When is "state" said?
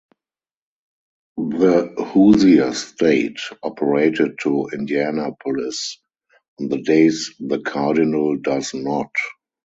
2.73-3.37